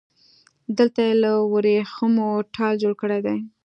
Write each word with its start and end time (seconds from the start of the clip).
دلته 0.77 0.99
يې 1.07 1.13
له 1.23 1.31
وريښمو 1.53 2.29
ټال 2.55 2.73
جوړ 2.81 2.93
کړی 3.01 3.19
دی 3.25 3.37